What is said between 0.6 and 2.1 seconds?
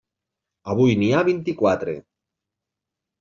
Avui n'hi ha vint-i-quatre.